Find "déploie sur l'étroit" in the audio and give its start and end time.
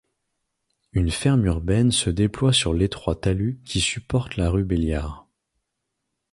2.09-3.13